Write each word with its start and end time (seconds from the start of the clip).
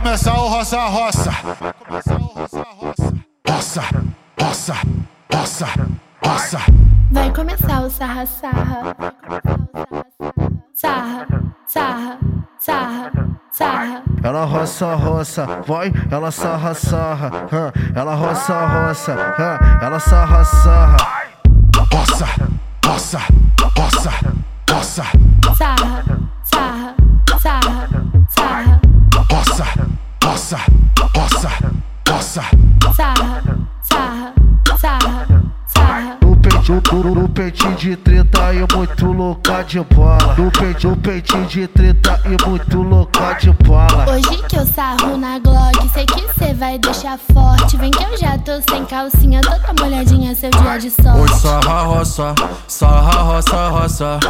roça, 0.00 0.30
roça. 0.88 1.30
Roça, 3.48 3.82
roça, 4.40 4.74
roça, 5.32 5.66
roça. 6.24 6.58
Vai 7.10 7.30
começar 7.32 7.82
o 7.82 7.90
sarra, 7.90 8.26
sarra. 8.26 8.96
Sarra, 10.74 11.26
sarra, 11.66 12.18
sarra, 12.58 13.12
sarra. 13.50 14.02
Ela 14.24 14.44
roça, 14.44 14.94
roça, 14.94 15.46
vai, 15.66 15.92
ela 16.10 16.30
sarra, 16.30 16.74
sarra. 16.74 17.30
hã, 17.52 17.72
Ela 17.94 18.14
roça, 18.14 18.66
roça, 18.66 19.12
hã, 19.38 19.58
ela 19.82 20.00
sarra, 20.00 20.44
sarra. 20.44 21.21
Sarra, 32.22 32.56
sarra, 32.94 33.42
sarra, 34.78 35.24
sarra. 35.66 36.18
No 36.22 36.36
peitinho, 36.36 36.82
no, 36.92 37.14
no 37.16 37.28
peitinho 37.28 37.74
de 37.74 37.96
treta 37.96 38.54
e 38.54 38.76
muito 38.76 39.06
louca 39.06 39.62
de 39.64 39.80
bola. 39.80 40.34
No 40.38 40.50
peitinho, 40.52 40.96
peitinho 40.96 41.46
de 41.46 41.66
treta 41.66 42.20
e 42.24 42.48
muito 42.48 42.80
louca 42.80 43.32
de 43.34 43.50
bola. 43.64 44.06
Hoje 44.08 44.42
que 44.48 44.56
eu 44.56 44.64
sarro 44.64 45.16
na 45.16 45.40
Glock, 45.40 45.88
sei 45.92 46.06
que 46.06 46.32
cê 46.38 46.54
vai 46.54 46.78
deixar 46.78 47.18
forte. 47.18 47.76
Vem 47.76 47.90
que 47.90 48.04
eu 48.04 48.16
já 48.16 48.38
tô 48.38 48.52
sem 48.70 48.84
calcinha, 48.84 49.40
toda 49.40 49.74
molhadinha, 49.82 50.32
seu 50.36 50.50
dia 50.50 50.78
de 50.78 50.86
Oi, 50.86 50.90
sorte. 51.02 51.38
sarra 51.40 51.82
roça, 51.82 52.34
sarra 52.68 53.22
roça, 53.22 53.68
roça. 53.68 54.20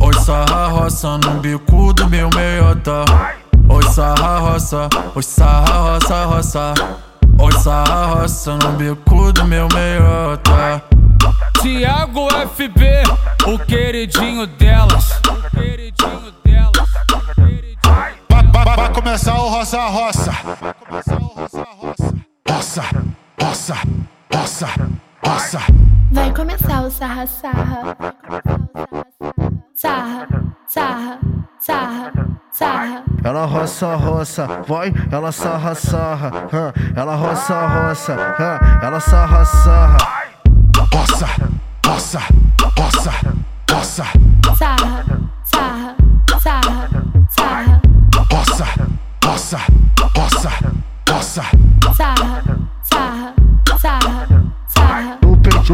Oi, 0.00 0.14
sarra 0.24 0.66
roça 0.68 1.18
no 1.18 1.40
bico 1.40 1.92
do 1.92 2.08
meu 2.08 2.28
meiota. 2.34 3.04
Oi, 3.68 3.82
sarra 3.92 4.38
roça, 4.38 4.88
oi, 5.14 5.22
sarra 5.22 5.92
roça, 5.92 6.24
roça. 6.24 6.74
Oi, 7.40 7.52
sarra 7.52 8.06
roça 8.06 8.56
no 8.56 8.72
bico 8.72 9.32
do 9.32 9.44
meu 9.44 9.68
meiota. 9.72 10.82
Tiago 11.62 12.28
FB, 12.54 13.02
o 13.46 13.58
queridinho 13.60 14.46
delas. 14.46 15.20
O 15.28 15.50
queridinho 15.50 16.32
delas. 16.44 16.88
vai 18.76 18.92
começar 18.92 19.34
o 19.34 19.48
roça, 19.48 19.86
roça. 19.86 20.32
Roça, 22.48 22.82
roça, 23.40 23.76
roça, 24.34 24.68
roça. 25.24 25.58
Vai 26.10 26.34
começar 26.34 26.82
o 26.82 26.90
sarra, 26.90 27.26
sarra. 27.26 27.96
Sarra, 29.74 30.28
sarra, 30.66 31.20
sarra, 31.72 32.12
sarra. 32.50 33.02
Ela 33.22 33.44
roça, 33.44 33.94
roça, 33.94 34.46
vai, 34.66 34.90
ela 35.12 35.30
sarra, 35.30 35.74
sarra. 35.74 36.30
hã, 36.50 36.72
Ela 36.96 37.14
roça, 37.14 37.54
roça, 37.66 38.14
hã, 38.40 38.58
ela 38.82 39.00
sarra, 39.00 39.44
sarra. 39.44 39.98
Roça, 40.94 41.26
roça, 41.86 42.20
roça, 42.78 43.12
roça. 43.70 44.04
Sarra, 44.56 45.04
sarra, 45.44 45.96
sarra, 46.40 46.86
sarra. 47.28 47.80
Roça, 48.32 48.64
roça, 49.24 49.58
roça, 50.16 50.50
roça. 51.06 51.44
Sarra, 51.94 51.94
sarra, 51.94 52.57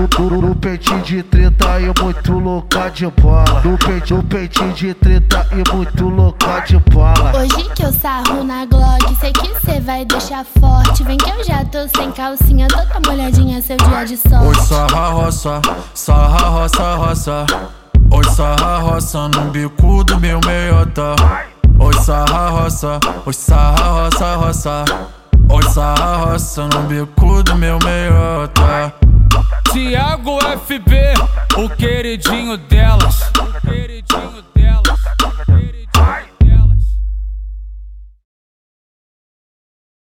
No 0.05 0.41
no, 0.49 0.55
peitinho 0.55 1.01
de 1.01 1.23
treta 1.23 1.81
e 1.81 2.03
muito 2.03 2.39
louca 2.39 2.91
de 2.91 3.07
bola. 3.07 3.63
No 3.65 3.79
peitinho, 3.79 4.19
no 4.19 4.29
peitinho 4.29 4.73
de 4.75 4.93
treta 4.93 5.49
e 5.51 5.75
muito 5.75 6.09
louca 6.11 6.61
de 6.61 6.77
bola. 6.91 7.33
Hoje 7.35 7.71
que 7.75 7.83
eu 7.83 7.91
sarro 7.91 8.45
na 8.45 8.67
Glock, 8.67 9.17
sei 9.19 9.33
que 9.33 9.49
cê 9.65 9.81
vai 9.81 10.05
deixar 10.05 10.45
forte. 10.45 11.03
Vem 11.05 11.17
que 11.17 11.31
eu 11.31 11.43
já 11.43 11.65
tô 11.65 11.89
sem 11.97 12.13
calcinha, 12.13 12.69
toda 12.69 13.01
molhadinha, 13.09 13.63
seu 13.63 13.79
dia 13.79 14.05
de 14.05 14.13
Oi, 14.13 14.19
sorte. 14.19 14.65
sarra 14.67 15.09
roça, 15.09 15.63
sarra 15.95 16.49
roça, 16.49 16.95
roça. 16.97 17.47
Oi, 18.11 18.25
sarra 18.25 18.79
roça 18.81 19.29
no 19.29 19.51
bico 19.51 20.05
do 20.05 20.21
meu 20.21 20.39
meiota. 20.45 21.17
Oi, 21.79 21.95
sarra 21.95 22.51
roça, 22.51 23.01
oi, 23.25 23.33
sarra 23.33 24.03
roça, 24.03 24.37
roça. 24.37 24.85
Oi, 25.49 25.63
sarra 25.63 26.17
roça 26.27 26.69
no 26.69 26.83
bico 26.83 27.43
do 27.43 27.57
meu 27.57 27.79
meiota. 27.83 29.04
Tiago 29.75 30.39
FB, 30.39 30.95
o 31.57 31.69
queridinho 31.69 32.57
delas. 32.57 33.24